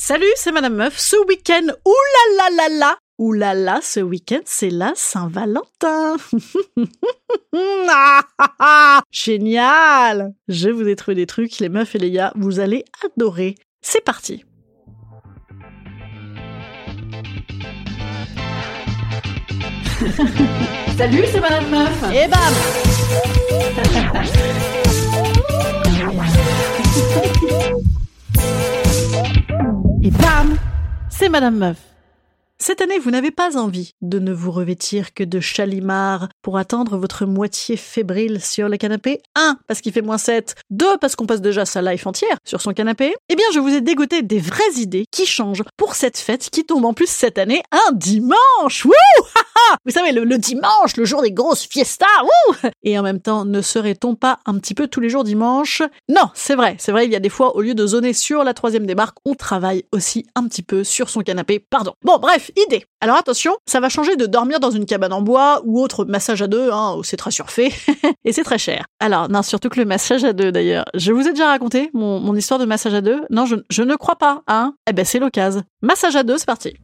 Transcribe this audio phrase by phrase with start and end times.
[0.00, 0.96] Salut, c'est Madame Meuf.
[0.96, 6.16] Ce week-end, oulala oulala, ce week-end, c'est la Saint-Valentin.
[9.10, 13.56] Génial Je vous ai trouvé des trucs, les meufs et les gars, vous allez adorer.
[13.82, 14.44] C'est parti
[20.96, 22.04] Salut, c'est Madame Meuf.
[22.14, 22.87] Et bam
[31.18, 31.97] C'est Madame Meuf.
[32.60, 36.98] Cette année, vous n'avez pas envie de ne vous revêtir que de chalimard pour attendre
[36.98, 39.22] votre moitié fébrile sur le canapé.
[39.36, 39.58] 1.
[39.68, 40.56] Parce qu'il fait moins 7.
[40.70, 40.98] 2.
[41.00, 43.14] Parce qu'on passe déjà sa life entière sur son canapé.
[43.28, 46.64] Eh bien, je vous ai dégoté des vraies idées qui changent pour cette fête qui
[46.64, 48.84] tombe en plus cette année un dimanche.
[48.84, 48.92] Wouh
[49.86, 52.06] Vous savez, le, le, dimanche, le jour des grosses fiestas.
[52.22, 55.80] Wouh Et en même temps, ne serait-on pas un petit peu tous les jours dimanche?
[56.08, 56.74] Non, c'est vrai.
[56.80, 59.18] C'est vrai, il y a des fois, au lieu de zoner sur la troisième démarque,
[59.24, 61.60] on travaille aussi un petit peu sur son canapé.
[61.60, 61.94] Pardon.
[62.02, 62.84] Bon, bref idée.
[63.00, 66.42] Alors attention, ça va changer de dormir dans une cabane en bois ou autre massage
[66.42, 67.72] à deux, hein, où c'est très surfait,
[68.24, 68.86] et c'est très cher.
[69.00, 70.84] Alors, non, surtout que le massage à deux d'ailleurs.
[70.94, 73.96] Je vous ai déjà raconté mon, histoire de massage à deux Non, je, je ne
[73.96, 75.62] crois pas, hein Eh ben c'est l'occasion.
[75.82, 76.74] Massage à deux, c'est parti.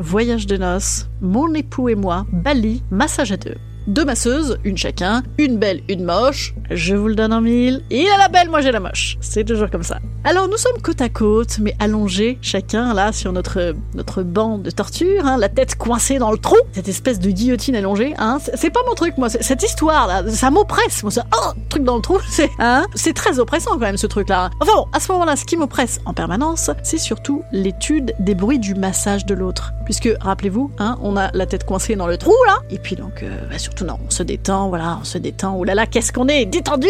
[0.00, 3.54] Voyage de noces, mon époux et moi, Bali, massage à deux
[3.86, 6.54] deux masseuses, une chacun, une belle, une moche.
[6.70, 7.82] Je vous le donne en mille.
[7.90, 9.16] Il a la belle, moi j'ai la moche.
[9.20, 9.98] C'est toujours comme ça.
[10.24, 14.70] Alors nous sommes côte à côte, mais allongés, chacun là sur notre notre banc de
[14.70, 18.14] torture, hein, la tête coincée dans le trou, cette espèce de guillotine allongée.
[18.18, 19.28] Hein, c'est pas mon truc, moi.
[19.28, 21.02] Cette histoire là, ça m'oppresse.
[21.02, 24.06] Moi, ça, oh, truc dans le trou, c'est hein, c'est très oppressant quand même ce
[24.06, 24.50] truc là.
[24.60, 28.58] Enfin bon, à ce moment-là, ce qui m'oppresse en permanence, c'est surtout l'étude des bruits
[28.58, 32.34] du massage de l'autre, puisque rappelez-vous, hein, on a la tête coincée dans le trou
[32.46, 35.56] là, et puis donc euh, bah, non, on se détend, voilà, on se détend.
[35.56, 36.88] Oh là qu'est-ce qu'on est détendu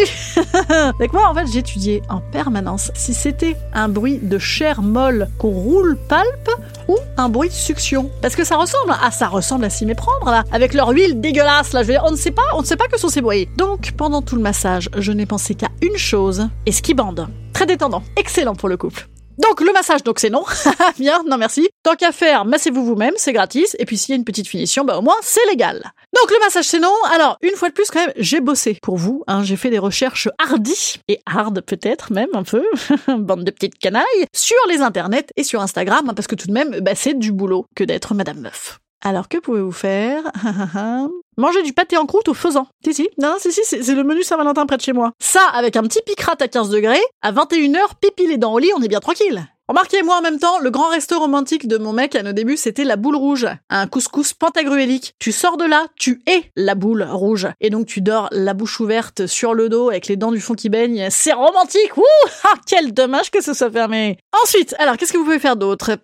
[0.99, 5.49] Donc moi, en fait, j'étudiais en permanence si c'était un bruit de chair molle qu'on
[5.49, 6.49] roule palpe
[6.87, 8.09] ou un bruit de succion.
[8.21, 11.73] Parce que ça ressemble à ça ressemble à s'y méprendre là, avec leur huile dégueulasse
[11.73, 11.83] là.
[11.83, 13.47] Je veux on ne sait pas, on ne sait pas que sont ces bruits.
[13.57, 17.27] Donc pendant tout le massage, je n'ai pensé qu'à une chose et bande.
[17.53, 19.07] Très détendant, excellent pour le couple.
[19.37, 20.43] Donc le massage, donc c'est non.
[20.99, 21.67] Bien, non merci.
[21.83, 23.75] Tant qu'à faire, massez-vous vous-même, c'est gratis.
[23.79, 25.91] Et puis s'il y a une petite finition, bah au moins c'est légal.
[26.15, 26.93] Donc le massage c'est non.
[27.13, 29.23] Alors une fois de plus quand même, j'ai bossé pour vous.
[29.27, 32.63] Hein, j'ai fait des recherches hardies et hard peut-être même un peu,
[33.17, 36.53] bande de petites canailles, sur les internets et sur Instagram, hein, parce que tout de
[36.53, 38.79] même, bah, c'est du boulot que d'être Madame Meuf.
[39.07, 40.23] Alors que pouvez-vous faire?
[41.37, 42.65] Manger du pâté en croûte au faisan.
[42.83, 43.09] Si, si.
[43.21, 45.11] Non, si, si, c'est le menu Saint-Valentin près de chez moi.
[45.19, 48.71] Ça, avec un petit picrate à 15 degrés, à 21h, pipi les dents au lit,
[48.75, 49.45] on est bien tranquille.
[49.67, 52.55] Remarquez, moi en même temps, le grand resto romantique de mon mec à nos débuts,
[52.55, 53.47] c'était la boule rouge.
[53.71, 55.15] Un couscous pentagruélique.
[55.17, 57.47] Tu sors de là, tu es la boule rouge.
[57.61, 60.53] Et donc tu dors la bouche ouverte sur le dos avec les dents du fond
[60.53, 61.07] qui baignent.
[61.09, 62.03] C'est romantique Ouh
[62.43, 65.97] Ah, quel dommage que ce soit fermé Ensuite, alors qu'est-ce que vous pouvez faire d'autre?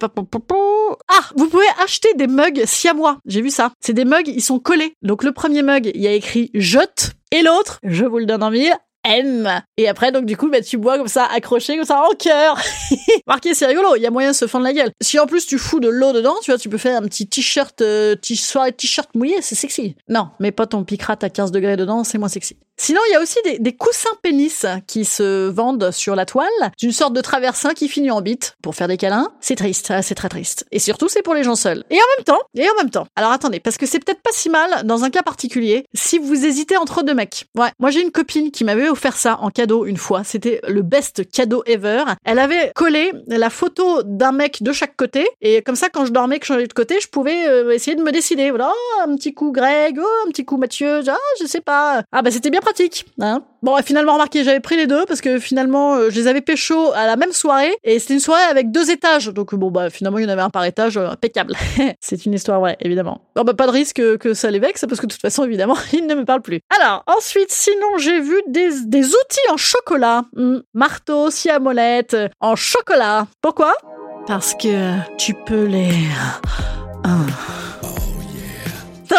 [1.08, 3.20] Ah, vous pouvez acheter des mugs siamois.
[3.28, 3.72] J'ai vu ça.
[3.80, 4.96] C'est des mugs, ils sont collés.
[5.04, 8.44] Donc le premier mug, il y a écrit «Jette» et l'autre, je vous le donne
[8.44, 9.62] en mille, M.
[9.78, 12.60] Et après, donc, du coup, bah, tu bois comme ça, accroché comme ça, en cœur.
[13.28, 14.92] Marqué, c'est rigolo, il y a moyen de se fendre la gueule.
[15.02, 17.28] Si en plus tu fous de l'eau dedans, tu vois, tu peux faire un petit
[17.28, 19.96] t-shirt, euh, t-shirt mouillé, c'est sexy.
[20.08, 22.58] Non, mais pas ton picrate à 15 degrés dedans, c'est moins sexy.
[22.84, 26.50] Sinon, il y a aussi des, coussins pénis qui se vendent sur la toile,
[26.80, 29.32] d'une sorte de traversin qui finit en bite pour faire des câlins.
[29.40, 30.66] C'est triste, c'est très triste.
[30.72, 31.84] Et surtout, c'est pour les gens seuls.
[31.92, 33.06] Et en même temps, et en même temps.
[33.16, 36.44] Alors attendez, parce que c'est peut-être pas si mal dans un cas particulier si vous
[36.44, 37.46] hésitez entre deux mecs.
[37.56, 40.24] Ouais, moi j'ai une copine qui m'avait offert ça en cadeau une fois.
[40.24, 42.04] C'était le best cadeau ever.
[42.26, 46.12] Elle avait collé la photo d'un mec de chaque côté et comme ça, quand je
[46.12, 48.50] dormais, que je changeais de côté, je pouvais euh, essayer de me décider.
[48.50, 52.04] Voilà, oh, un petit coup Greg, oh, un petit coup Mathieu, ah, je sais pas.
[52.12, 53.06] Ah bah c'était bien pratique.
[53.20, 56.42] Hein bon, finalement, remarquez, j'avais pris les deux parce que finalement, euh, je les avais
[56.42, 59.28] pécho à la même soirée et c'était une soirée avec deux étages.
[59.28, 61.56] Donc bon, bah finalement, il y en avait un par étage, euh, impeccable.
[62.00, 63.22] c'est une histoire vraie, évidemment.
[63.36, 65.78] Bon, bah pas de risque que, ça les vexe parce que de toute façon, évidemment,
[65.94, 66.60] ils ne me parlent plus.
[66.80, 70.24] Alors, ensuite, sinon, j'ai vu des, des outils en chocolat.
[70.36, 73.28] Hmm, marteau, scie à molette, en chocolat.
[73.42, 73.74] Pourquoi?
[74.28, 75.94] Parce que tu peux les...
[77.04, 77.26] Hein,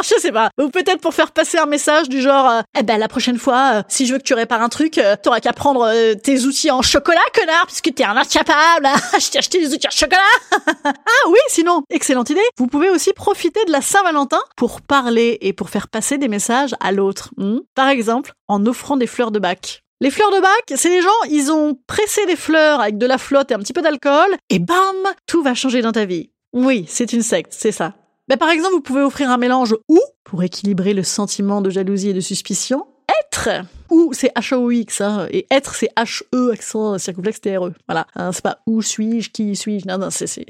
[0.02, 0.50] je sais pas.
[0.60, 3.72] Ou peut-être pour faire passer un message du genre, euh, eh ben la prochaine fois,
[3.74, 5.92] euh, si je veux que tu répares un truc, euh, t'auras qu'à prendre
[6.22, 8.88] tes outils en chocolat, connard, puisque t'es un incapable.
[9.20, 10.20] je t'ai acheté des outils en chocolat.
[10.84, 12.40] ah oui, sinon, excellente idée.
[12.58, 16.74] Vous pouvez aussi profiter de la Saint-Valentin pour parler et pour faire passer des messages
[16.80, 17.30] à l'autre.
[17.36, 19.82] Hmm Par exemple, en offrant des fleurs de bac.
[20.00, 23.18] Les fleurs de bac, c'est les gens, ils ont pressé des fleurs avec de la
[23.18, 24.96] flotte et un petit peu d'alcool, et bam,
[25.26, 26.30] tout va changer dans ta vie.
[26.52, 27.94] Oui, c'est une secte, c'est ça.
[28.32, 32.08] Mais par exemple, vous pouvez offrir un mélange ou, pour équilibrer le sentiment de jalousie
[32.08, 32.86] et de suspicion,
[33.20, 33.50] être
[33.92, 37.72] ou c'est H-O-X, hein, et être c'est H-E, accent circonflexe T-R-E.
[37.86, 38.06] Voilà.
[38.16, 39.86] Hein, c'est pas où suis-je, qui suis-je.
[39.86, 40.46] Non, non, c'est, c'est,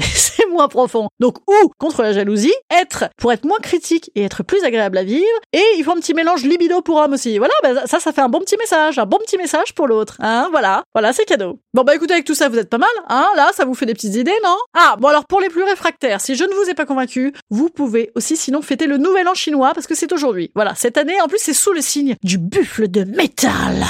[0.51, 1.09] moins profond.
[1.19, 5.03] Donc, ou contre la jalousie, être pour être moins critique et être plus agréable à
[5.03, 5.27] vivre.
[5.53, 7.39] Et il faut un petit mélange libido pour homme aussi.
[7.39, 10.17] Voilà, bah, ça, ça fait un bon petit message, un bon petit message pour l'autre.
[10.21, 10.85] Hein, voilà.
[10.95, 11.59] Voilà, c'est cadeau.
[11.75, 12.91] Bon, bah écoutez, avec tout ça, vous êtes pas mal.
[13.09, 14.57] Hein, là, ça vous fait des petites idées, non?
[14.75, 17.69] Ah, bon alors pour les plus réfractaires, si je ne vous ai pas convaincu, vous
[17.71, 20.51] pouvez aussi sinon fêter le nouvel an chinois parce que c'est aujourd'hui.
[20.55, 23.85] Voilà, cette année, en plus, c'est sous le signe du buffle de métal.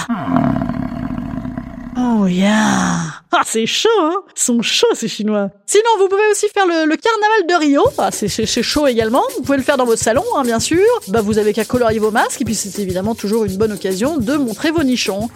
[1.97, 2.99] Oh yeah
[3.33, 5.51] Ah, c'est chaud, hein Ils sont chauds, ces Chinois.
[5.67, 7.83] Sinon, vous pouvez aussi faire le, carnaval de Rio.
[7.99, 9.23] Ah, c'est chaud également.
[9.37, 10.85] Vous pouvez le faire dans votre salon, hein, bien sûr.
[11.09, 12.41] Bah, vous avez qu'à colorier vos masques.
[12.41, 15.29] Et puis, c'est évidemment toujours une bonne occasion de montrer vos nichons.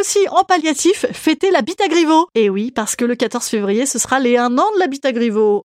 [0.00, 1.84] Aussi, en palliatif, fêter la bite à.
[2.34, 5.04] Et oui, parce que le 14 février, ce sera les un an de la bite
[5.04, 5.10] à.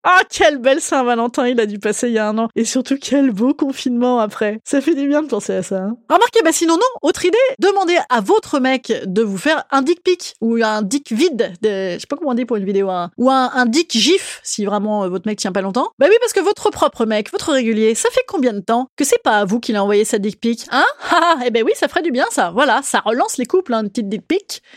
[0.04, 2.50] Ah, quelle belle Saint-Valentin il a dû passer il y a un an.
[2.56, 4.60] Et surtout, quel beau confinement après.
[4.64, 5.78] Ça fait du bien de penser à ça.
[5.78, 5.98] Hein.
[6.10, 10.04] Remarquez, bah sinon non, autre idée, demandez à votre mec de vous faire un dick
[10.04, 11.54] pic ou un dick vide.
[11.62, 11.94] De...
[11.94, 12.90] Je sais pas comment on dit pour une vidéo.
[12.90, 13.12] Hein.
[13.18, 15.90] Ou un, un dick gif, si vraiment euh, votre mec tient pas longtemps.
[16.00, 19.04] Bah oui, parce que votre propre mec, votre régulier, ça fait combien de temps que
[19.04, 20.86] c'est pas à vous qu'il a envoyé sa dick pic Hein?
[21.16, 22.52] Ah, eh ben oui, ça ferait du bien ça.
[22.52, 24.10] Voilà, ça relance les couples, hein, une petite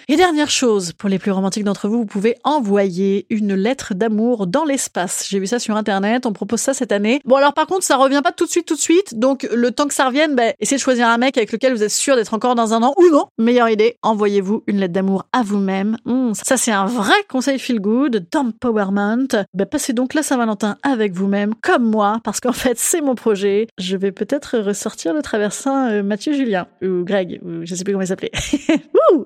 [0.08, 4.46] Et dernière chose, pour les plus romantiques d'entre vous, vous pouvez envoyer une lettre d'amour
[4.46, 5.26] dans l'espace.
[5.28, 7.20] J'ai vu ça sur internet, on propose ça cette année.
[7.24, 9.18] Bon alors par contre, ça revient pas tout de suite, tout de suite.
[9.18, 11.82] Donc le temps que ça revienne, bah, essayez de choisir un mec avec lequel vous
[11.82, 13.26] êtes sûr d'être encore dans un an ou non.
[13.38, 15.96] Meilleure idée, envoyez-vous une lettre d'amour à vous-même.
[16.04, 19.44] Mmh, ça c'est un vrai conseil feel good, d'empowerment.
[19.54, 23.66] Bah, passez donc la Saint-Valentin avec vous-même, comme moi, parce qu'en fait c'est mon projet.
[23.78, 27.92] Je vais peut-être ressortir le traversin euh, Mathieu Julien ou Greg, ou je sais plus
[27.92, 28.32] comment il s'appelait.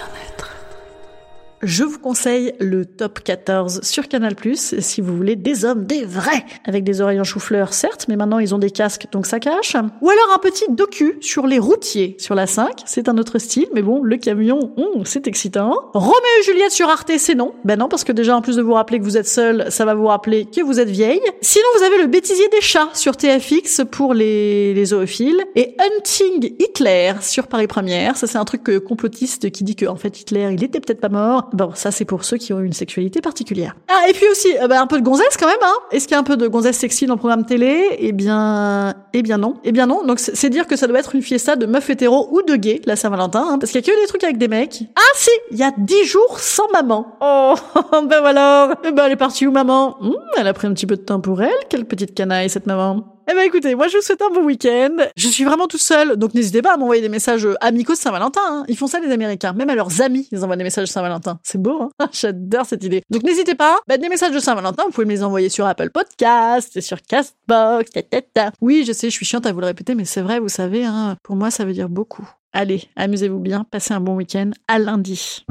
[1.63, 6.45] je vous conseille le top 14 sur Canal+, si vous voulez des hommes, des vrais,
[6.65, 9.75] avec des oreilles en chou-fleur, certes, mais maintenant ils ont des casques, donc ça cache.
[10.01, 13.67] Ou alors un petit docu sur les routiers sur la 5, c'est un autre style,
[13.73, 15.91] mais bon, le camion, hmm, c'est excitant.
[15.93, 17.53] Roméo et Juliette sur Arte, c'est non.
[17.63, 19.85] Ben non, parce que déjà, en plus de vous rappeler que vous êtes seul, ça
[19.85, 21.21] va vous rappeler que vous êtes vieille.
[21.41, 25.41] Sinon, vous avez le bêtisier des chats sur TFX pour les, les zoophiles.
[25.55, 28.17] Et Hunting Hitler sur Paris Première.
[28.17, 31.09] Ça, c'est un truc complotiste qui dit que, en fait, Hitler, il était peut-être pas
[31.09, 33.75] mort Bon, ça c'est pour ceux qui ont une sexualité particulière.
[33.89, 36.13] Ah, et puis aussi, euh, bah, un peu de gonzesse quand même, hein Est-ce qu'il
[36.13, 37.87] y a un peu de gonzesse sexy dans le programme télé?
[37.99, 39.55] Eh bien, eh bien non.
[39.63, 40.03] Eh bien non.
[40.05, 42.81] Donc c'est dire que ça doit être une fiesta de meufs hétéros ou de gays,
[42.85, 44.83] la Saint-Valentin, hein, parce qu'il y a que des trucs avec des mecs.
[44.95, 47.17] Ah si, il y a dix jours sans maman.
[47.21, 47.53] Oh,
[48.07, 48.75] ben voilà.
[48.83, 49.97] Eh ben elle est partie où maman?
[50.01, 51.49] Hmm, Elle a pris un petit peu de temps pour elle.
[51.69, 53.10] Quelle petite canaille cette maman.
[53.29, 54.95] Eh ben écoutez, moi je vous souhaite un bon week-end.
[55.15, 58.41] Je suis vraiment tout seul, donc n'hésitez pas à m'envoyer des messages amicaux de Saint-Valentin.
[58.45, 58.63] Hein.
[58.67, 61.39] Ils font ça les Américains, même à leurs amis, ils envoient des messages de Saint-Valentin.
[61.43, 63.03] C'est beau, hein J'adore cette idée.
[63.09, 65.91] Donc n'hésitez pas, bah, des messages de Saint-Valentin, vous pouvez me les envoyer sur Apple
[65.91, 67.91] Podcast, sur Castbox,
[68.33, 70.49] ta, Oui, je sais, je suis chiante à vous le répéter, mais c'est vrai, vous
[70.49, 72.27] savez, hein, pour moi ça veut dire beaucoup.
[72.53, 74.51] Allez, amusez-vous bien, passez un bon week-end.
[74.67, 75.45] À lundi.